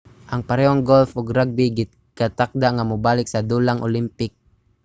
ang 0.31 0.41
parehong 0.49 0.81
golf 0.89 1.09
ug 1.19 1.33
rugby 1.37 1.65
gikatakda 1.77 2.67
nga 2.73 2.87
mobalik 2.91 3.27
sa 3.29 3.45
dulang 3.49 3.79
olympic 3.87 4.31